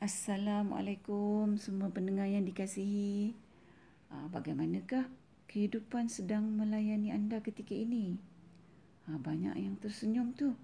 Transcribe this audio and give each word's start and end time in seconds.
Assalamualaikum 0.00 1.60
semua 1.60 1.92
pendengar 1.92 2.24
yang 2.24 2.48
dikasihi. 2.48 3.36
Ah, 4.08 4.32
bagaimanakah 4.32 5.04
kehidupan 5.44 6.08
sedang 6.08 6.40
melayani 6.56 7.12
anda 7.12 7.44
ketika 7.44 7.76
ini? 7.76 8.16
Ah, 9.04 9.20
banyak 9.20 9.60
yang 9.60 9.76
tersenyum 9.76 10.32
tu. 10.32 10.56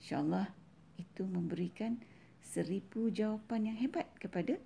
InsyaAllah 0.00 0.48
itu 0.96 1.28
memberikan 1.28 2.00
seribu 2.40 3.12
jawapan 3.12 3.68
yang 3.68 3.76
hebat 3.76 4.08
kepada 4.16 4.56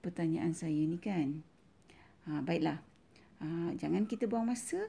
pertanyaan 0.00 0.56
saya 0.56 0.80
ni 0.80 0.96
kan. 0.96 1.44
Ha, 2.32 2.40
baiklah, 2.40 2.80
jangan 3.76 4.08
kita 4.08 4.24
buang 4.24 4.48
masa. 4.48 4.88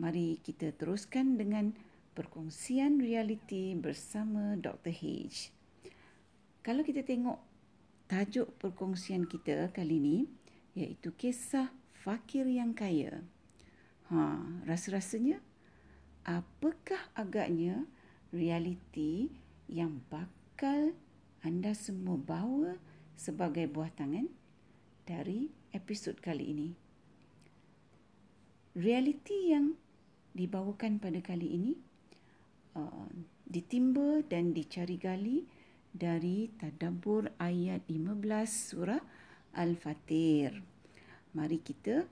Mari 0.00 0.40
kita 0.40 0.72
teruskan 0.72 1.36
dengan 1.36 1.76
perkongsian 2.16 2.96
realiti 2.96 3.76
bersama 3.76 4.56
Dr. 4.56 4.96
H. 4.96 5.52
Kalau 6.66 6.82
kita 6.82 7.06
tengok 7.06 7.38
tajuk 8.10 8.50
perkongsian 8.58 9.30
kita 9.30 9.70
kali 9.70 10.02
ini 10.02 10.18
iaitu 10.74 11.14
kisah 11.14 11.70
fakir 11.94 12.42
yang 12.42 12.74
kaya. 12.74 13.22
Ha, 14.10 14.42
rasa-rasanya 14.66 15.38
apakah 16.26 16.98
agaknya 17.14 17.86
realiti 18.34 19.30
yang 19.70 20.02
bakal 20.10 20.90
anda 21.46 21.70
semua 21.70 22.18
bawa 22.18 22.74
sebagai 23.14 23.70
buah 23.70 23.94
tangan 23.94 24.26
dari 25.06 25.54
episod 25.70 26.18
kali 26.18 26.50
ini. 26.50 26.68
Realiti 28.74 29.54
yang 29.54 29.78
dibawakan 30.34 30.98
pada 30.98 31.22
kali 31.22 31.46
ini 31.46 31.72
uh, 32.74 33.06
ditimba 33.46 34.26
dan 34.26 34.50
dicari 34.50 34.98
gali 34.98 35.46
dari 35.96 36.52
tadabbur 36.60 37.32
ayat 37.40 37.80
15 37.88 38.20
surah 38.44 39.00
Al-Fatir. 39.56 40.60
Mari 41.32 41.64
kita 41.64 42.04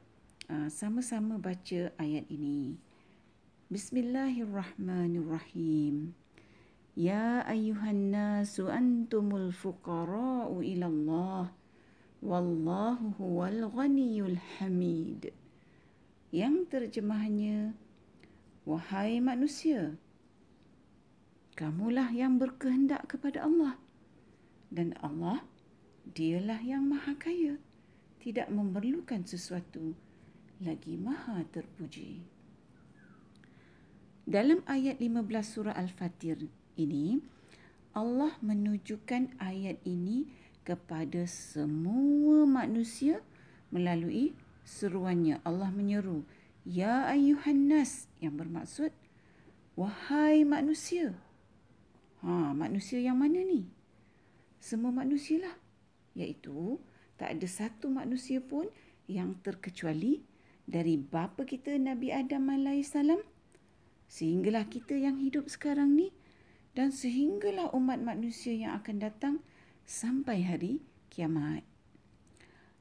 uh, 0.48 0.72
sama-sama 0.72 1.36
baca 1.36 1.92
ayat 2.00 2.24
ini. 2.32 2.80
Bismillahirrahmanirrahim. 3.68 6.16
Ya 6.96 7.44
ayuhan 7.44 8.08
nasu 8.08 8.72
antumul 8.72 9.52
fuqara'u 9.52 10.64
ila 10.64 10.88
Allah. 10.88 11.52
Wallahu 12.24 13.20
huwal 13.20 13.68
ghaniyul 13.68 14.40
hamid. 14.56 15.36
Yang 16.32 16.72
terjemahannya, 16.72 17.77
Wahai 18.64 19.20
manusia, 19.20 19.92
kamulah 21.55 22.10
yang 22.10 22.36
berkehendak 22.36 23.06
kepada 23.06 23.47
Allah. 23.47 23.78
Dan 24.74 24.98
Allah, 24.98 25.47
dialah 26.02 26.58
yang 26.61 26.91
maha 26.91 27.14
kaya, 27.14 27.62
tidak 28.19 28.50
memerlukan 28.50 29.22
sesuatu 29.22 29.94
lagi 30.58 30.98
maha 30.98 31.46
terpuji. 31.55 32.27
Dalam 34.24 34.64
ayat 34.66 34.98
15 34.98 35.20
surah 35.44 35.77
Al-Fatir 35.77 36.48
ini, 36.74 37.20
Allah 37.94 38.34
menunjukkan 38.42 39.39
ayat 39.39 39.78
ini 39.86 40.27
kepada 40.66 41.28
semua 41.28 42.48
manusia 42.48 43.22
melalui 43.68 44.34
seruannya. 44.64 45.39
Allah 45.44 45.70
menyeru, 45.70 46.24
Ya 46.64 47.05
ayuhan 47.06 47.68
nas 47.68 48.08
yang 48.18 48.41
bermaksud, 48.41 48.91
Wahai 49.77 50.42
manusia. 50.48 51.12
Ha, 52.25 52.56
manusia 52.56 53.05
yang 53.05 53.20
mana 53.20 53.44
ni? 53.44 53.69
Semua 54.56 54.89
manusia 54.89 55.44
lah. 55.44 55.56
Iaitu, 56.17 56.80
tak 57.20 57.36
ada 57.36 57.44
satu 57.44 57.92
manusia 57.92 58.41
pun 58.41 58.64
yang 59.05 59.36
terkecuali 59.44 60.25
dari 60.64 60.97
bapa 60.97 61.45
kita 61.45 61.77
Nabi 61.77 62.08
Adam 62.08 62.48
AS 62.48 62.96
sehinggalah 64.08 64.68
kita 64.68 64.96
yang 64.96 65.20
hidup 65.20 65.48
sekarang 65.52 65.96
ni 65.96 66.13
dan 66.73 66.90
sehinggalah 66.95 67.73
umat 67.77 68.01
manusia 68.01 68.57
yang 68.57 68.73
akan 68.79 68.96
datang 69.01 69.34
sampai 69.84 70.42
hari 70.42 70.73
kiamat. 71.13 71.63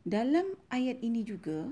Dalam 0.04 0.56
ayat 0.72 1.00
ini 1.00 1.24
juga 1.24 1.72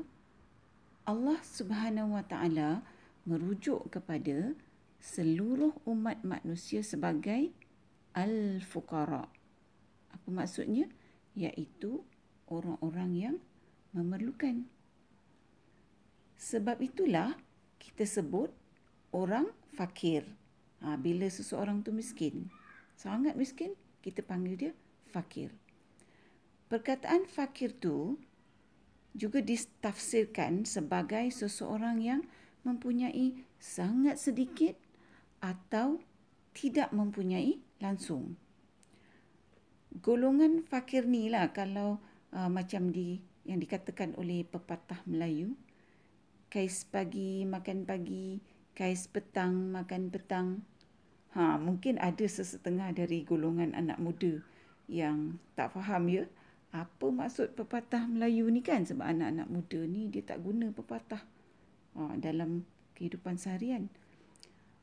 Allah 1.03 1.39
Subhanahu 1.43 2.15
Wa 2.15 2.23
Taala 2.27 2.83
merujuk 3.27 3.91
kepada 3.91 4.55
seluruh 5.01 5.75
umat 5.89 6.21
manusia 6.21 6.85
sebagai 6.85 7.51
al-fuqara. 8.15 9.27
Apa 10.11 10.27
maksudnya? 10.27 10.87
Iaitu 11.35 12.03
orang-orang 12.51 13.11
yang 13.15 13.35
memerlukan. 13.95 14.67
Sebab 16.35 16.81
itulah 16.83 17.37
kita 17.79 18.03
sebut 18.03 18.51
orang 19.15 19.47
fakir. 19.77 20.25
Ha, 20.81 20.97
bila 20.97 21.29
seseorang 21.29 21.85
tu 21.85 21.93
miskin, 21.93 22.49
sangat 22.97 23.37
miskin, 23.37 23.77
kita 24.01 24.25
panggil 24.25 24.55
dia 24.57 24.73
fakir. 25.13 25.53
Perkataan 26.71 27.29
fakir 27.29 27.75
tu 27.77 28.17
juga 29.11 29.43
ditafsirkan 29.43 30.63
sebagai 30.63 31.27
seseorang 31.29 31.99
yang 32.01 32.21
mempunyai 32.63 33.43
sangat 33.59 34.17
sedikit 34.17 34.79
atau 35.43 35.99
tidak 36.55 36.89
mempunyai 36.95 37.59
langsung. 37.81 38.37
Golongan 39.91 40.63
fakir 40.63 41.03
ni 41.03 41.27
lah 41.27 41.51
kalau 41.51 41.99
uh, 42.31 42.47
macam 42.47 42.93
di 42.95 43.19
yang 43.43 43.59
dikatakan 43.59 44.15
oleh 44.15 44.45
pepatah 44.45 45.01
Melayu, 45.09 45.57
kais 46.47 46.85
pagi 46.87 47.43
makan 47.43 47.83
pagi, 47.83 48.39
kais 48.77 49.09
petang 49.09 49.73
makan 49.73 50.13
petang. 50.13 50.47
Ha, 51.31 51.55
mungkin 51.55 51.95
ada 51.95 52.27
sesetengah 52.27 52.91
dari 52.91 53.23
golongan 53.23 53.71
anak 53.71 54.03
muda 54.03 54.43
yang 54.91 55.39
tak 55.55 55.71
faham 55.71 56.11
ya 56.11 56.27
apa 56.71 57.07
maksud 57.07 57.55
pepatah 57.55 58.07
Melayu 58.07 58.47
ni 58.47 58.59
kan 58.63 58.83
sebab 58.83 59.03
anak-anak 59.03 59.47
muda 59.47 59.79
ni 59.87 60.07
dia 60.07 60.23
tak 60.23 60.43
guna 60.43 60.71
pepatah 60.71 61.23
ha, 61.95 62.15
dalam 62.19 62.67
kehidupan 62.95 63.39
seharian. 63.39 63.91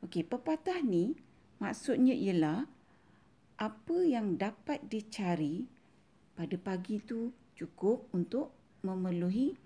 Okey, 0.04 0.24
pepatah 0.24 0.80
ni 0.84 1.16
maksudnya 1.60 2.12
ialah 2.16 2.68
apa 3.58 4.06
yang 4.06 4.38
dapat 4.38 4.86
dicari 4.86 5.66
pada 6.38 6.54
pagi 6.54 7.02
tu 7.02 7.34
cukup 7.58 8.06
untuk 8.14 8.54
memenuhi 8.86 9.58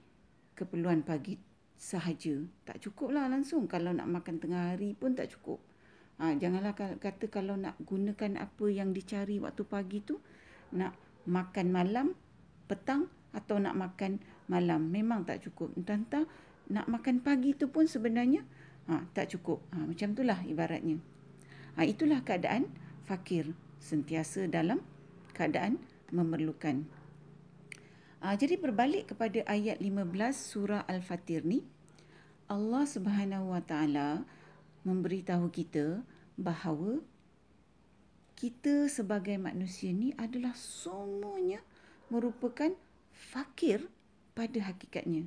keperluan 0.57 1.05
pagi 1.05 1.37
sahaja. 1.77 2.41
Tak 2.65 2.81
cukup 2.81 3.13
lah 3.13 3.29
langsung 3.29 3.69
kalau 3.69 3.93
nak 3.93 4.09
makan 4.09 4.41
tengah 4.41 4.73
hari 4.73 4.97
pun 4.97 5.13
tak 5.13 5.29
cukup. 5.37 5.61
Ha, 6.17 6.33
janganlah 6.41 6.73
kata 6.77 7.29
kalau 7.29 7.61
nak 7.61 7.77
gunakan 7.85 8.41
apa 8.41 8.65
yang 8.73 8.97
dicari 8.97 9.37
waktu 9.37 9.61
pagi 9.69 10.01
tu 10.01 10.17
nak 10.73 10.97
makan 11.29 11.69
malam, 11.69 12.07
petang 12.73 13.13
atau 13.37 13.61
nak 13.61 13.77
makan 13.77 14.25
malam. 14.49 14.89
Memang 14.89 15.29
tak 15.29 15.45
cukup. 15.45 15.77
Entah-entah 15.77 16.25
nak 16.73 16.89
makan 16.89 17.21
pagi 17.21 17.53
tu 17.53 17.69
pun 17.69 17.85
sebenarnya 17.85 18.41
ha, 18.89 19.05
tak 19.13 19.37
cukup. 19.37 19.61
Ha, 19.77 19.85
macam 19.85 20.17
itulah 20.17 20.41
ibaratnya. 20.49 20.97
Ha, 21.77 21.85
itulah 21.85 22.25
keadaan 22.25 22.73
fakir 23.05 23.53
sentiasa 23.83 24.47
dalam 24.47 24.79
keadaan 25.35 25.83
memerlukan. 26.15 26.87
Ha, 28.23 28.39
jadi 28.39 28.55
berbalik 28.55 29.11
kepada 29.11 29.43
ayat 29.51 29.83
15 29.83 30.07
surah 30.31 30.87
Al-Fatir 30.87 31.43
ni, 31.43 31.67
Allah 32.47 32.87
Subhanahu 32.87 33.51
Wa 33.51 33.63
Taala 33.67 34.23
memberitahu 34.87 35.51
kita 35.51 36.07
bahawa 36.39 37.03
kita 38.39 38.87
sebagai 38.87 39.35
manusia 39.39 39.91
ni 39.91 40.15
adalah 40.15 40.55
semuanya 40.55 41.63
merupakan 42.11 42.71
fakir 43.11 43.87
pada 44.35 44.71
hakikatnya. 44.71 45.27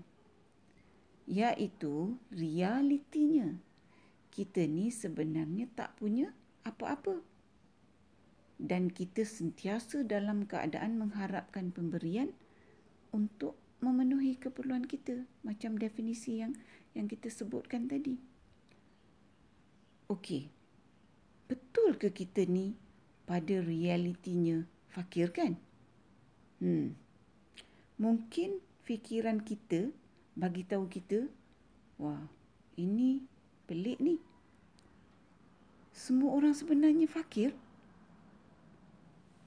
Iaitu 1.27 2.19
realitinya. 2.31 3.59
Kita 4.31 4.67
ni 4.67 4.91
sebenarnya 4.91 5.71
tak 5.73 5.95
punya 5.95 6.35
apa-apa. 6.67 7.34
Dan 8.55 8.87
kita 8.87 9.27
sentiasa 9.27 10.07
dalam 10.07 10.47
keadaan 10.47 10.95
mengharapkan 10.95 11.75
pemberian 11.75 12.31
untuk 13.11 13.59
memenuhi 13.83 14.39
keperluan 14.39 14.87
kita. 14.87 15.27
Macam 15.43 15.75
definisi 15.75 16.39
yang 16.39 16.55
yang 16.95 17.11
kita 17.11 17.27
sebutkan 17.27 17.91
tadi. 17.91 18.15
Okey. 20.07 20.47
Betul 21.45 21.99
ke 21.99 22.09
kita 22.09 22.47
ni 22.47 22.73
pada 23.27 23.59
realitinya 23.61 24.63
fakir 24.89 25.29
kan? 25.35 25.59
Hmm. 26.63 26.95
Mungkin 27.99 28.63
fikiran 28.87 29.43
kita 29.43 29.91
bagi 30.35 30.67
tahu 30.67 30.85
kita, 30.91 31.25
wah, 31.97 32.21
ini 32.75 33.23
pelik 33.65 33.97
ni. 33.99 34.15
Semua 35.95 36.35
orang 36.35 36.53
sebenarnya 36.53 37.07
fakir. 37.07 37.55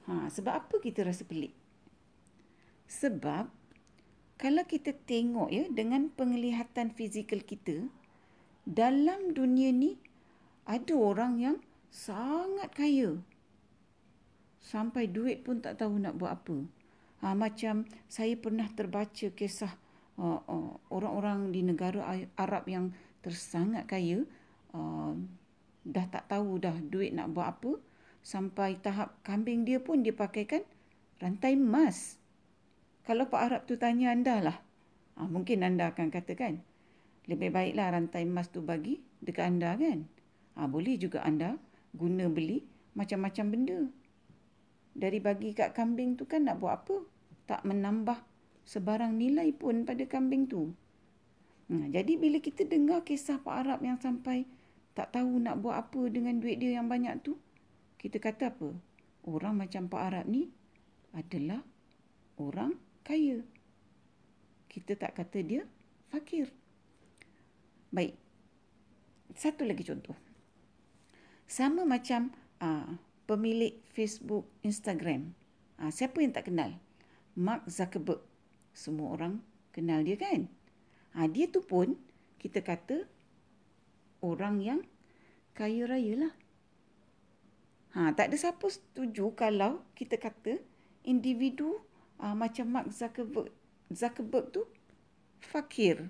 Ha, 0.09 0.33
sebab 0.33 0.65
apa 0.65 0.75
kita 0.81 1.05
rasa 1.05 1.29
pelik? 1.29 1.53
Sebab 2.89 3.45
kalau 4.41 4.65
kita 4.65 4.97
tengok 4.97 5.53
ya 5.53 5.69
dengan 5.69 6.09
penglihatan 6.09 6.97
fizikal 6.97 7.45
kita, 7.45 7.85
dalam 8.65 9.37
dunia 9.37 9.69
ni 9.69 10.01
ada 10.65 10.97
orang 10.97 11.37
yang 11.37 11.57
sangat 11.93 12.73
kaya. 12.73 13.21
Sampai 14.65 15.13
duit 15.13 15.45
pun 15.45 15.61
tak 15.61 15.85
tahu 15.85 16.01
nak 16.01 16.17
buat 16.17 16.41
apa. 16.41 16.57
Ha, 17.21 17.37
macam 17.37 17.85
saya 18.09 18.33
pernah 18.41 18.69
terbaca 18.73 19.29
kisah 19.33 19.73
uh, 20.17 20.41
uh, 20.45 20.71
orang-orang 20.89 21.53
di 21.53 21.61
negara 21.65 22.05
Arab 22.37 22.65
yang 22.69 22.93
tersangat 23.21 23.85
kaya. 23.85 24.25
Uh, 24.73 25.17
dah 25.89 26.05
tak 26.13 26.29
tahu 26.29 26.61
dah 26.61 26.77
duit 26.85 27.17
nak 27.17 27.33
buat 27.33 27.49
apa. 27.49 27.73
Sampai 28.23 28.77
tahap 28.81 29.19
kambing 29.25 29.65
dia 29.65 29.81
pun 29.81 30.05
dia 30.05 30.13
pakaikan 30.13 30.63
rantai 31.19 31.59
emas. 31.59 32.19
Kalau 33.09 33.27
Pak 33.27 33.41
Arab 33.41 33.63
tu 33.65 33.81
tanya 33.81 34.13
anda 34.13 34.39
lah. 34.45 34.59
Ha, 35.17 35.27
mungkin 35.27 35.65
anda 35.65 35.91
akan 35.91 36.13
katakan. 36.13 36.61
Lebih 37.25 37.53
baiklah 37.53 37.93
rantai 37.93 38.29
emas 38.29 38.53
tu 38.53 38.61
bagi 38.61 39.01
dekat 39.25 39.49
anda 39.49 39.75
kan. 39.75 40.05
Ha, 40.59 40.69
boleh 40.69 41.01
juga 41.01 41.25
anda 41.25 41.57
guna 41.97 42.29
beli 42.29 42.63
macam-macam 42.95 43.47
benda. 43.49 43.81
Dari 44.99 45.19
bagi 45.23 45.55
kat 45.55 45.73
kambing 45.73 46.19
tu 46.19 46.27
kan 46.27 46.45
nak 46.47 46.59
buat 46.59 46.85
apa? 46.85 46.97
Tak 47.49 47.65
menambah 47.65 48.19
sebarang 48.69 49.17
nilai 49.17 49.55
pun 49.57 49.89
pada 49.89 50.05
kambing 50.05 50.51
tu. 50.51 50.75
Ha, 51.73 51.89
jadi 51.89 52.17
bila 52.17 52.41
kita 52.41 52.69
dengar 52.69 53.05
kisah 53.05 53.41
Pak 53.41 53.55
Arab 53.65 53.81
yang 53.85 53.97
sampai 53.97 54.45
tak 54.93 55.15
tahu 55.15 55.39
nak 55.39 55.63
buat 55.63 55.79
apa 55.79 56.11
dengan 56.11 56.43
duit 56.43 56.59
dia 56.59 56.77
yang 56.81 56.91
banyak 56.91 57.23
tu, 57.23 57.39
kita 57.99 58.23
kata 58.23 58.55
apa? 58.55 58.71
Orang 59.27 59.59
macam 59.59 59.91
Pak 59.91 60.03
Arab 60.03 60.27
ni 60.31 60.49
adalah 61.13 61.61
orang 62.39 62.79
kaya. 63.03 63.43
Kita 64.71 64.95
tak 64.95 65.19
kata 65.19 65.43
dia 65.43 65.67
fakir. 66.09 66.49
Baik. 67.91 68.15
Satu 69.35 69.67
lagi 69.67 69.83
contoh. 69.85 70.17
Sama 71.49 71.83
macam 71.83 72.31
aa, 72.63 72.87
ah, 72.87 72.89
pemilik 73.27 73.81
Facebook, 73.91 74.47
Instagram. 74.63 75.35
Aa, 75.81 75.89
ah, 75.89 75.93
siapa 75.93 76.23
yang 76.23 76.33
tak 76.33 76.49
kenal? 76.49 76.79
Mark 77.35 77.67
Zuckerberg. 77.67 78.23
Semua 78.71 79.19
orang 79.19 79.43
kenal 79.75 80.07
dia 80.07 80.15
kan? 80.15 80.47
Ha, 81.19 81.27
dia 81.27 81.51
tu 81.51 81.67
pun 81.67 81.99
kita 82.39 82.63
kata 82.63 83.11
orang 84.23 84.63
yang 84.63 84.81
kaya 85.55 85.87
raya 85.91 86.15
lah. 86.29 86.33
Ha, 87.99 88.15
tak 88.15 88.31
ada 88.31 88.39
siapa 88.39 88.63
setuju 88.71 89.35
kalau 89.35 89.83
kita 89.99 90.23
kata 90.23 90.63
individu 91.03 91.83
uh, 92.23 92.31
macam 92.31 92.71
Mark 92.71 92.95
Zuckerberg, 92.95 93.51
Zuckerberg 93.91 94.55
tu 94.55 94.63
fakir. 95.43 96.07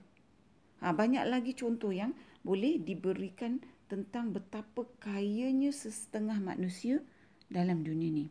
Ha, 0.85 0.93
banyak 0.93 1.25
lagi 1.25 1.57
contoh 1.57 1.89
yang 1.89 2.13
boleh 2.45 2.77
diberikan 2.77 3.65
tentang 3.89 4.37
betapa 4.37 4.85
kayanya 5.01 5.73
setengah 5.73 6.37
manusia 6.37 7.01
dalam 7.49 7.81
dunia 7.81 8.13
ni. 8.13 8.27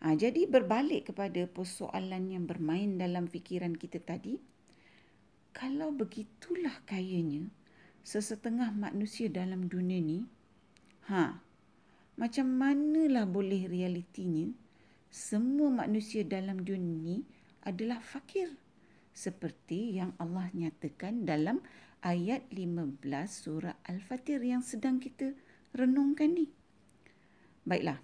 Ha, 0.00 0.16
jadi 0.16 0.48
berbalik 0.48 1.12
kepada 1.12 1.44
persoalan 1.44 2.32
yang 2.32 2.48
bermain 2.48 2.96
dalam 2.96 3.28
fikiran 3.28 3.76
kita 3.76 4.00
tadi, 4.00 4.40
kalau 5.52 5.92
begitulah 5.92 6.72
kayanya 6.88 7.52
sesetengah 8.00 8.72
manusia 8.72 9.28
dalam 9.28 9.68
dunia 9.68 10.00
ni, 10.00 10.24
ha, 11.04 11.44
macam 12.20 12.52
manalah 12.52 13.24
boleh 13.24 13.64
realitinya 13.64 14.52
semua 15.08 15.72
manusia 15.72 16.20
dalam 16.20 16.60
dunia 16.60 16.92
ini 17.00 17.16
adalah 17.64 17.96
fakir 18.04 18.52
seperti 19.16 19.96
yang 19.96 20.12
Allah 20.20 20.52
nyatakan 20.52 21.24
dalam 21.24 21.64
ayat 22.04 22.44
15 22.52 23.00
surah 23.26 23.76
Al-Fatir 23.88 24.38
yang 24.44 24.60
sedang 24.60 25.00
kita 25.00 25.32
renungkan 25.72 26.36
ni. 26.36 26.46
Baiklah. 27.66 27.98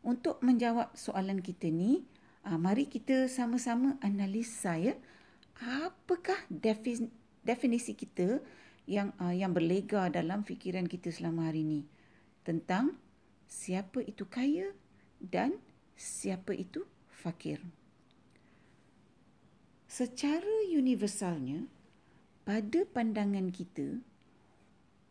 Untuk 0.00 0.40
menjawab 0.40 0.96
soalan 0.96 1.44
kita 1.44 1.68
ni, 1.68 2.04
ah, 2.48 2.56
mari 2.56 2.88
kita 2.88 3.28
sama-sama 3.28 4.00
analisa 4.00 4.80
ya. 4.80 4.96
Apakah 5.60 6.48
definisi 7.44 7.92
kita 7.92 8.40
yang 8.88 9.12
ah, 9.20 9.36
yang 9.36 9.52
berlega 9.52 10.08
dalam 10.08 10.42
fikiran 10.44 10.88
kita 10.88 11.12
selama 11.12 11.52
hari 11.52 11.62
ini 11.64 11.99
tentang 12.50 12.98
siapa 13.46 14.02
itu 14.02 14.26
kaya 14.26 14.74
dan 15.22 15.54
siapa 15.94 16.50
itu 16.50 16.82
fakir. 17.06 17.62
Secara 19.86 20.66
universalnya, 20.66 21.70
pada 22.42 22.82
pandangan 22.90 23.54
kita, 23.54 24.02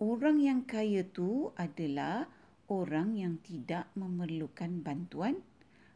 orang 0.03 0.43
yang 0.43 0.67
kaya 0.67 1.07
tu 1.07 1.55
adalah 1.55 2.27
orang 2.67 3.15
yang 3.15 3.39
tidak 3.39 3.87
memerlukan 3.95 4.83
bantuan 4.83 5.39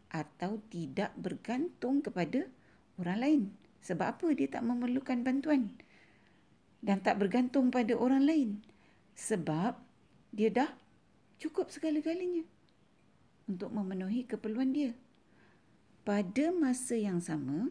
atau 0.08 0.64
tidak 0.72 1.12
bergantung 1.20 2.00
kepada 2.00 2.48
orang 2.96 3.20
lain. 3.20 3.42
Sebab 3.84 4.08
apa 4.16 4.28
dia 4.32 4.48
tak 4.48 4.64
memerlukan 4.64 5.28
bantuan 5.28 5.76
dan 6.80 7.04
tak 7.04 7.20
bergantung 7.20 7.68
pada 7.68 7.92
orang 8.00 8.24
lain? 8.24 8.50
Sebab 9.20 9.76
dia 10.32 10.50
dah 10.50 10.83
cukup 11.44 11.68
segala-galanya 11.68 12.48
untuk 13.52 13.76
memenuhi 13.76 14.24
keperluan 14.24 14.72
dia. 14.72 14.96
Pada 16.08 16.56
masa 16.56 16.96
yang 16.96 17.20
sama, 17.20 17.68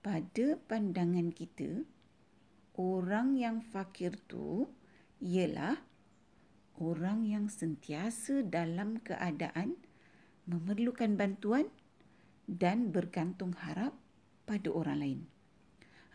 pada 0.00 0.56
pandangan 0.64 1.28
kita, 1.28 1.84
orang 2.80 3.36
yang 3.36 3.60
fakir 3.60 4.16
tu 4.24 4.72
ialah 5.20 5.76
orang 6.80 7.28
yang 7.28 7.52
sentiasa 7.52 8.40
dalam 8.44 9.00
keadaan 9.04 9.76
memerlukan 10.48 11.20
bantuan 11.20 11.68
dan 12.48 12.96
bergantung 12.96 13.52
harap 13.60 13.92
pada 14.48 14.72
orang 14.72 14.98
lain. 15.00 15.20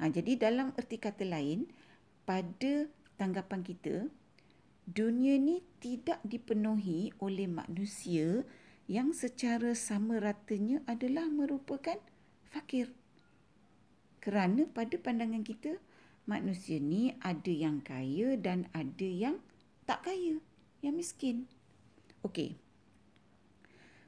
Ha, 0.01 0.09
jadi 0.09 0.49
dalam 0.49 0.73
erti 0.77 0.97
kata 0.97 1.29
lain, 1.29 1.69
pada 2.25 2.89
tanggapan 3.21 3.61
kita, 3.61 4.09
dunia 4.91 5.39
ni 5.39 5.63
tidak 5.79 6.19
dipenuhi 6.27 7.15
oleh 7.23 7.47
manusia 7.47 8.43
yang 8.91 9.15
secara 9.15 9.71
sama 9.71 10.19
ratanya 10.19 10.83
adalah 10.83 11.31
merupakan 11.31 11.95
fakir. 12.51 12.91
Kerana 14.19 14.67
pada 14.67 14.99
pandangan 14.99 15.47
kita, 15.47 15.79
manusia 16.27 16.77
ni 16.77 17.15
ada 17.23 17.49
yang 17.49 17.79
kaya 17.79 18.35
dan 18.35 18.67
ada 18.75 19.07
yang 19.07 19.39
tak 19.87 20.03
kaya, 20.11 20.43
yang 20.83 20.95
miskin. 20.99 21.47
Okey. 22.27 22.59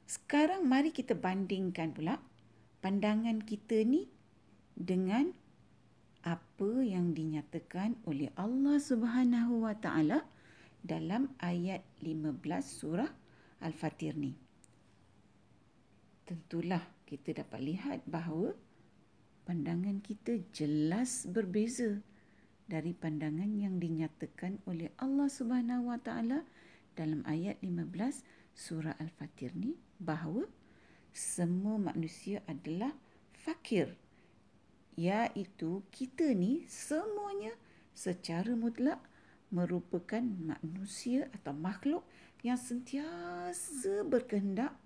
Sekarang 0.04 0.68
mari 0.68 0.92
kita 0.92 1.16
bandingkan 1.16 1.96
pula 1.96 2.20
pandangan 2.84 3.40
kita 3.40 3.82
ni 3.88 4.12
dengan 4.76 5.32
apa 6.20 6.84
yang 6.84 7.16
dinyatakan 7.16 7.96
oleh 8.04 8.28
Allah 8.36 8.76
Subhanahu 8.76 9.64
Wa 9.64 9.74
Taala 9.80 10.28
dalam 10.84 11.32
ayat 11.40 11.80
15 12.04 12.44
surah 12.60 13.08
Al-Fatir 13.64 14.20
ni. 14.20 14.36
Tentulah 16.28 16.84
kita 17.08 17.40
dapat 17.40 17.60
lihat 17.64 17.98
bahawa 18.04 18.52
pandangan 19.48 20.04
kita 20.04 20.44
jelas 20.52 21.24
berbeza 21.24 22.04
dari 22.68 22.92
pandangan 22.92 23.48
yang 23.56 23.80
dinyatakan 23.80 24.60
oleh 24.68 24.92
Allah 25.00 25.28
Subhanahu 25.32 25.88
Wa 25.88 25.98
Taala 26.04 26.44
dalam 26.92 27.24
ayat 27.24 27.56
15 27.64 28.20
surah 28.52 28.96
Al-Fatir 29.00 29.56
ni 29.56 29.80
bahawa 29.96 30.44
semua 31.16 31.80
manusia 31.80 32.44
adalah 32.44 32.92
fakir. 33.32 33.96
Iaitu 35.00 35.82
kita 35.90 36.36
ni 36.36 36.68
semuanya 36.68 37.56
secara 37.96 38.52
mutlak 38.54 39.00
merupakan 39.52 40.22
manusia 40.22 41.28
atau 41.36 41.52
makhluk 41.52 42.04
yang 42.44 42.60
sentiasa 42.60 44.04
berkehendak 44.04 44.76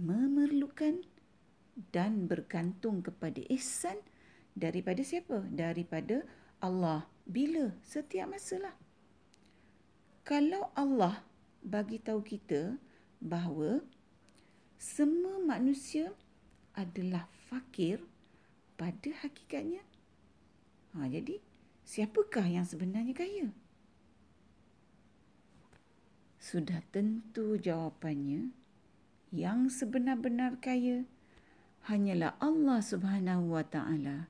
memerlukan 0.00 1.04
dan 1.90 2.26
bergantung 2.26 3.02
kepada 3.02 3.42
ihsan 3.52 3.98
daripada 4.54 5.02
siapa? 5.02 5.44
Daripada 5.50 6.22
Allah. 6.62 7.06
Bila? 7.24 7.72
Setiap 7.82 8.30
masalah. 8.36 8.76
Kalau 10.24 10.72
Allah 10.76 11.20
bagi 11.60 12.00
tahu 12.00 12.20
kita 12.24 12.76
bahawa 13.20 13.80
semua 14.76 15.40
manusia 15.40 16.12
adalah 16.76 17.28
fakir 17.48 18.02
pada 18.76 19.10
hakikatnya. 19.24 19.80
Ha, 20.94 21.08
jadi, 21.08 21.40
siapakah 21.86 22.44
yang 22.44 22.66
sebenarnya 22.66 23.14
kaya? 23.16 23.48
Sudah 26.44 26.84
tentu 26.92 27.56
jawapannya 27.56 28.52
yang 29.32 29.72
sebenar-benar 29.72 30.60
kaya 30.60 31.08
hanyalah 31.88 32.36
Allah 32.36 32.84
Subhanahu 32.84 33.56
wa 33.56 33.64
taala. 33.64 34.28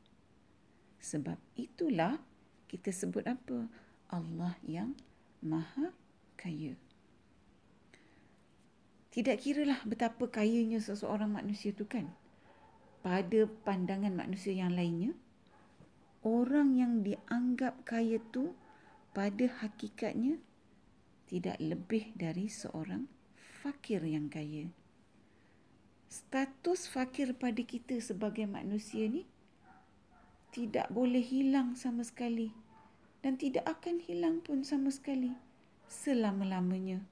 Sebab 1.02 1.35
itulah 1.59 2.23
kita 2.71 2.94
sebut 2.94 3.26
apa? 3.26 3.66
Allah 4.14 4.54
yang 4.62 4.94
Maha 5.42 5.90
Kaya. 6.38 6.78
Tidak 9.11 9.35
kiralah 9.42 9.83
betapa 9.83 10.30
kayanya 10.30 10.78
seseorang 10.78 11.35
manusia 11.35 11.75
itu 11.75 11.83
kan. 11.83 12.14
Pada 13.02 13.50
pandangan 13.66 14.14
manusia 14.14 14.54
yang 14.54 14.71
lainnya, 14.71 15.18
orang 16.23 16.78
yang 16.78 17.02
dianggap 17.02 17.83
kaya 17.83 18.23
tu 18.30 18.54
pada 19.11 19.50
hakikatnya 19.66 20.38
tidak 21.35 21.59
lebih 21.59 22.14
dari 22.14 22.47
seorang 22.47 23.11
fakir 23.67 24.07
yang 24.07 24.31
kaya. 24.31 24.71
Status 26.07 26.87
fakir 26.87 27.35
pada 27.35 27.59
kita 27.67 27.99
sebagai 27.99 28.47
manusia 28.47 29.11
ni 29.11 29.26
tidak 30.55 30.87
boleh 30.95 31.26
hilang 31.26 31.75
sama 31.75 32.07
sekali 32.07 32.55
dan 33.19 33.35
tidak 33.35 33.67
akan 33.67 33.99
hilang 33.99 34.38
pun 34.38 34.62
sama 34.62 34.95
sekali 34.95 35.35
selama-lamanya 35.91 37.03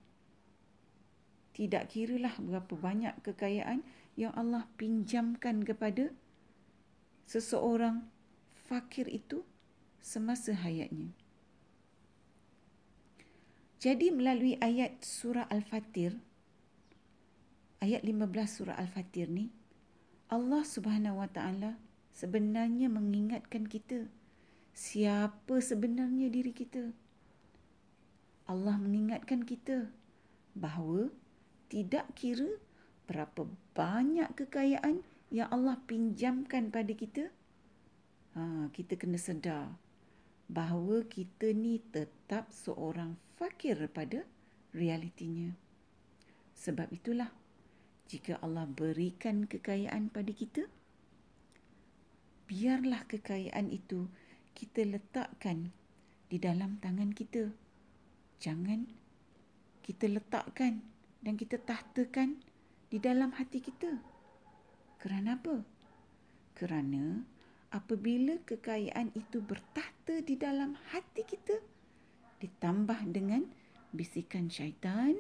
tidak 1.53 1.93
kiralah 1.93 2.33
berapa 2.41 2.73
banyak 2.73 3.15
kekayaan 3.21 3.85
yang 4.17 4.33
Allah 4.33 4.65
pinjamkan 4.81 5.61
kepada 5.65 6.13
seseorang 7.29 8.09
fakir 8.69 9.09
itu 9.09 9.45
semasa 10.01 10.57
hayatnya. 10.57 11.13
Jadi 13.83 14.15
melalui 14.15 14.55
ayat 14.63 15.03
surah 15.03 15.51
Al-Fatir, 15.51 16.15
ayat 17.83 18.07
15 18.07 18.31
surah 18.47 18.79
Al-Fatir 18.79 19.27
ni, 19.27 19.51
Allah 20.31 20.63
Subhanahu 20.63 21.19
Wa 21.19 21.27
Taala 21.27 21.75
sebenarnya 22.15 22.87
mengingatkan 22.87 23.67
kita 23.67 24.07
siapa 24.71 25.59
sebenarnya 25.59 26.31
diri 26.31 26.55
kita. 26.55 26.95
Allah 28.47 28.79
mengingatkan 28.79 29.43
kita 29.43 29.91
bahawa 30.55 31.11
tidak 31.67 32.07
kira 32.15 32.63
berapa 33.11 33.51
banyak 33.75 34.31
kekayaan 34.39 35.03
yang 35.35 35.51
Allah 35.51 35.83
pinjamkan 35.91 36.71
pada 36.71 36.95
kita, 36.95 37.35
ha, 38.39 38.71
kita 38.71 38.95
kena 38.95 39.19
sedar 39.19 39.75
bahawa 40.53 41.09
kita 41.09 41.57
ni 41.57 41.81
tetap 41.81 42.53
seorang 42.53 43.17
fakir 43.41 43.81
pada 43.89 44.29
realitinya. 44.77 45.57
Sebab 46.53 46.93
itulah, 46.93 47.33
jika 48.13 48.37
Allah 48.45 48.69
berikan 48.69 49.49
kekayaan 49.49 50.13
pada 50.13 50.29
kita, 50.29 50.69
biarlah 52.45 53.09
kekayaan 53.09 53.73
itu 53.73 54.13
kita 54.53 54.85
letakkan 54.85 55.73
di 56.29 56.37
dalam 56.37 56.77
tangan 56.85 57.17
kita. 57.17 57.49
Jangan 58.37 58.85
kita 59.81 60.13
letakkan 60.13 60.85
dan 61.25 61.41
kita 61.41 61.57
tahtakan 61.57 62.45
di 62.93 63.01
dalam 63.01 63.33
hati 63.33 63.65
kita. 63.65 64.05
Kerana 65.01 65.41
apa? 65.41 65.65
Kerana 66.53 67.25
apabila 67.73 68.37
kekayaan 68.45 69.11
itu 69.17 69.41
bertahta 69.41 70.21
di 70.23 70.37
dalam 70.37 70.77
hati 70.93 71.25
kita 71.25 71.57
ditambah 72.45 73.01
dengan 73.09 73.49
bisikan 73.97 74.53
syaitan 74.53 75.17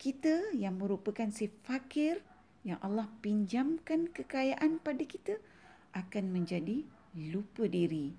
kita 0.00 0.52
yang 0.56 0.76
merupakan 0.80 1.28
si 1.32 1.48
fakir 1.64 2.20
yang 2.64 2.80
Allah 2.84 3.08
pinjamkan 3.24 4.12
kekayaan 4.12 4.80
pada 4.80 5.04
kita 5.04 5.40
akan 5.96 6.32
menjadi 6.32 6.84
lupa 7.16 7.64
diri 7.66 8.12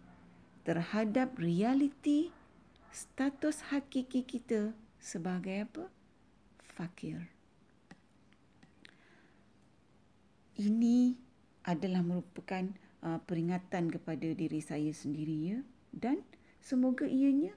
terhadap 0.66 1.38
realiti 1.38 2.30
status 2.92 3.72
hakiki 3.72 4.26
kita 4.26 4.76
sebagai 5.02 5.66
apa? 5.70 5.86
fakir. 6.62 7.30
Ini 10.58 11.18
adalah 11.66 12.02
merupakan 12.02 12.70
uh, 13.06 13.20
peringatan 13.26 13.94
kepada 13.94 14.28
diri 14.34 14.62
saya 14.62 14.90
sendiri 14.94 15.38
ya. 15.56 15.60
Dan 15.92 16.24
semoga 16.64 17.06
ianya 17.06 17.54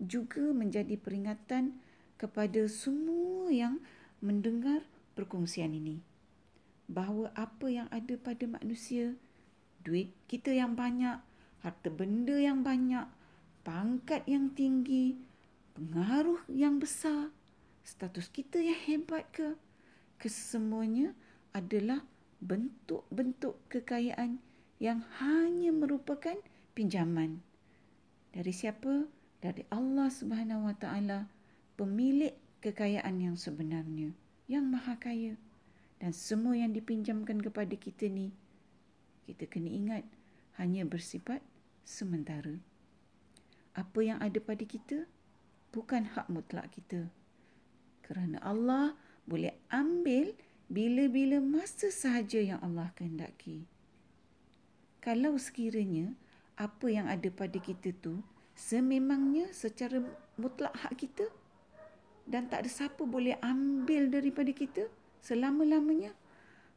juga 0.00 0.44
menjadi 0.52 0.96
peringatan 0.96 1.76
kepada 2.20 2.68
semua 2.68 3.48
yang 3.48 3.80
mendengar 4.20 4.84
perkongsian 5.16 5.72
ini. 5.72 6.04
Bahawa 6.90 7.30
apa 7.38 7.70
yang 7.70 7.88
ada 7.94 8.18
pada 8.18 8.44
manusia 8.50 9.14
duit 9.80 10.12
kita 10.28 10.52
yang 10.52 10.76
banyak 10.76 11.22
harta 11.64 11.88
benda 11.88 12.36
yang 12.36 12.60
banyak 12.60 13.08
pangkat 13.64 14.24
yang 14.24 14.52
tinggi 14.52 15.16
pengaruh 15.76 16.40
yang 16.48 16.80
besar 16.80 17.32
status 17.84 18.28
kita 18.28 18.60
yang 18.60 18.76
hebat 18.88 19.24
ke 19.32 19.56
kesemuanya 20.20 21.16
adalah 21.56 22.04
bentuk-bentuk 22.40 23.56
kekayaan 23.68 24.40
yang 24.80 25.04
hanya 25.20 25.70
merupakan 25.70 26.36
pinjaman. 26.72 27.44
Dari 28.32 28.52
siapa? 28.52 29.04
Dari 29.40 29.64
Allah 29.72 30.08
Subhanahu 30.12 30.68
Wa 30.68 30.76
Taala 30.76 31.28
pemilik 31.76 32.36
kekayaan 32.60 33.20
yang 33.20 33.36
sebenarnya 33.40 34.12
yang 34.48 34.68
maha 34.68 34.96
kaya. 35.00 35.36
Dan 36.00 36.16
semua 36.16 36.56
yang 36.56 36.72
dipinjamkan 36.72 37.44
kepada 37.44 37.76
kita 37.76 38.08
ni 38.08 38.32
kita 39.30 39.46
kena 39.46 39.70
ingat 39.70 40.04
hanya 40.58 40.82
bersifat 40.82 41.38
sementara. 41.86 42.58
Apa 43.78 44.02
yang 44.02 44.18
ada 44.18 44.42
pada 44.42 44.66
kita 44.66 45.06
bukan 45.70 46.02
hak 46.02 46.26
mutlak 46.26 46.66
kita. 46.74 47.06
Kerana 48.02 48.42
Allah 48.42 48.98
boleh 49.30 49.54
ambil 49.70 50.34
bila-bila 50.70 51.42
masa 51.42 51.90
sahaja 51.90 52.38
yang 52.38 52.62
Allah 52.62 52.94
kehendaki. 52.94 53.66
Kalau 55.02 55.34
sekiranya 55.34 56.14
apa 56.54 56.86
yang 56.86 57.10
ada 57.10 57.26
pada 57.34 57.58
kita 57.58 57.90
tu 57.98 58.22
sememangnya 58.54 59.50
secara 59.50 59.98
mutlak 60.38 60.70
hak 60.78 60.94
kita 60.94 61.26
dan 62.30 62.46
tak 62.46 62.62
ada 62.62 62.70
siapa 62.70 63.02
boleh 63.02 63.34
ambil 63.42 64.06
daripada 64.06 64.54
kita 64.54 64.86
selama-lamanya, 65.18 66.14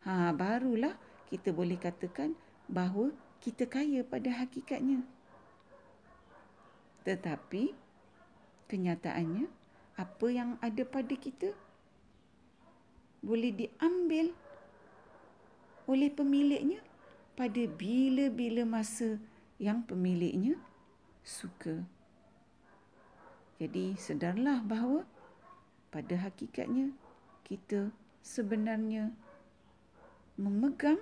ha 0.09 0.33
barulah 0.33 0.97
kita 1.29 1.53
boleh 1.53 1.77
katakan 1.77 2.33
bahawa 2.65 3.13
kita 3.45 3.69
kaya 3.69 4.01
pada 4.01 4.33
hakikatnya. 4.41 5.05
Tetapi 7.05 7.77
kenyataannya 8.71 9.45
apa 9.99 10.27
yang 10.33 10.57
ada 10.65 10.81
pada 10.81 11.13
kita 11.13 11.53
boleh 13.23 13.55
diambil 13.55 14.35
oleh 15.87 16.11
pemiliknya 16.11 16.83
pada 17.33 17.63
bila-bila 17.65 18.67
masa 18.67 19.17
yang 19.57 19.81
pemiliknya 19.87 20.59
suka. 21.23 21.87
Jadi 23.57 23.95
sedarlah 23.95 24.59
bahawa 24.59 25.07
pada 25.87 26.19
hakikatnya 26.19 26.91
kita 27.47 27.95
sebenarnya 28.19 29.15
memegang 30.35 30.99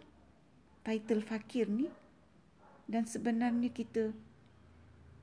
title 0.86 1.24
fakir 1.26 1.66
ni 1.66 1.90
dan 2.86 3.08
sebenarnya 3.08 3.72
kita 3.72 4.12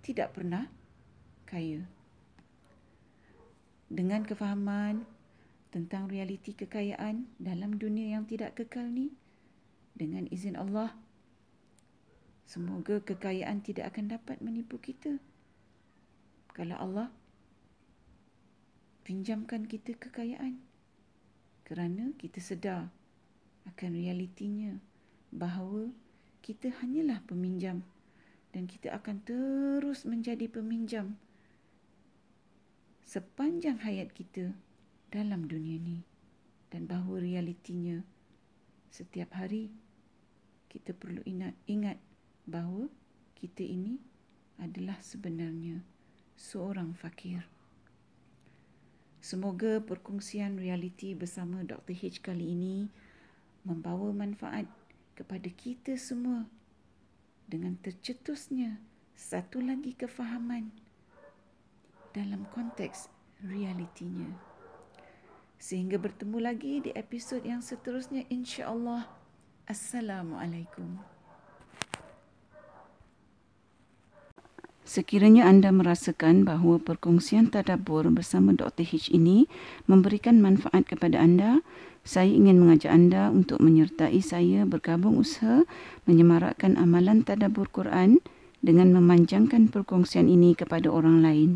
tidak 0.00 0.35
pernah 0.35 0.67
kaya 1.45 1.85
dengan 3.93 4.25
kefahaman 4.25 5.05
tentang 5.69 6.09
realiti 6.09 6.57
kekayaan 6.57 7.29
dalam 7.37 7.77
dunia 7.77 8.17
yang 8.17 8.25
tidak 8.25 8.57
kekal 8.57 8.89
ni? 8.89 9.13
Dengan 9.99 10.31
izin 10.31 10.55
Allah 10.55 10.95
semoga 12.49 13.05
kekayaan 13.05 13.61
tidak 13.61 13.93
akan 13.93 14.17
dapat 14.17 14.41
menipu 14.41 14.81
kita. 14.81 15.21
Kalau 16.57 16.77
Allah 16.81 17.13
pinjamkan 19.05 19.69
kita 19.69 19.97
kekayaan 19.97 20.61
kerana 21.69 22.17
kita 22.17 22.41
sedar 22.41 22.89
akan 23.69 23.91
realitinya 23.93 24.81
bahawa 25.29 25.93
kita 26.41 26.73
hanyalah 26.81 27.21
peminjam 27.29 27.85
dan 28.57 28.65
kita 28.65 28.97
akan 28.97 29.21
terus 29.25 30.09
menjadi 30.09 30.49
peminjam 30.49 31.21
sepanjang 33.05 33.81
hayat 33.85 34.13
kita 34.17 34.57
dalam 35.09 35.49
dunia 35.49 35.81
ini 35.81 36.05
dan 36.69 36.85
bahawa 36.85 37.25
realitinya 37.25 38.05
setiap 38.93 39.33
hari 39.37 39.73
kita 40.69 40.93
perlu 40.93 41.25
ingat, 41.25 41.57
ingat 41.65 41.97
bahawa 42.45 42.93
kita 43.37 43.65
ini 43.65 43.97
adalah 44.61 45.00
sebenarnya 45.00 45.81
seorang 46.37 46.93
fakir. 46.93 47.45
Semoga 49.19 49.81
perkongsian 49.83 50.61
realiti 50.61 51.17
bersama 51.17 51.65
Dr. 51.65 51.93
H 51.97 52.21
kali 52.23 52.53
ini 52.53 52.77
membawa 53.65 54.12
manfaat 54.15 54.69
kepada 55.19 55.50
kita 55.50 55.99
semua 55.99 56.47
dengan 57.49 57.75
tercetusnya 57.81 58.79
satu 59.19 59.59
lagi 59.59 59.97
kefahaman 59.97 60.71
dalam 62.15 62.47
konteks 62.55 63.11
realitinya. 63.43 64.48
Sehingga 65.59 65.99
bertemu 65.99 66.38
lagi 66.38 66.79
di 66.79 66.95
episod 66.95 67.43
yang 67.43 67.59
seterusnya 67.59 68.23
insya-Allah. 68.31 69.11
Assalamualaikum. 69.67 71.03
Sekiranya 74.88 75.45
anda 75.45 75.69
merasakan 75.69 76.49
bahawa 76.49 76.81
perkongsian 76.81 77.53
tadabbur 77.53 78.09
bersama 78.09 78.57
Dr. 78.57 78.88
H 78.88 79.12
ini 79.12 79.45
memberikan 79.85 80.41
manfaat 80.41 80.88
kepada 80.88 81.21
anda, 81.21 81.61
saya 82.09 82.33
ingin 82.33 82.57
mengajak 82.57 82.88
anda 82.88 83.29
untuk 83.29 83.61
menyertai 83.61 84.17
saya 84.25 84.65
bergabung 84.65 85.21
usaha 85.21 85.69
menyemarakkan 86.09 86.81
amalan 86.81 87.21
tadabbur 87.21 87.69
Quran 87.69 88.25
dengan 88.65 88.97
memanjangkan 88.97 89.69
perkongsian 89.69 90.25
ini 90.25 90.57
kepada 90.57 90.88
orang 90.88 91.21
lain. 91.21 91.50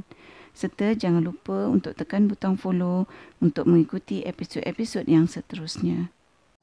Serta 0.52 0.92
jangan 0.92 1.24
lupa 1.24 1.68
untuk 1.68 1.96
tekan 1.96 2.28
butang 2.28 2.60
follow 2.60 3.08
untuk 3.40 3.64
mengikuti 3.64 4.20
episod-episod 4.22 5.08
yang 5.08 5.24
seterusnya. 5.24 6.12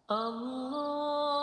Allah 0.09 1.38